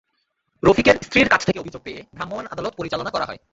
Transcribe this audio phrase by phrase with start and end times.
[0.63, 3.41] রফিকের স্ত্রীর কাছ থেকে অভিযোগ পেয়ে ভ্রাম্যমাণ আদালত পরিচালনা করা হয়।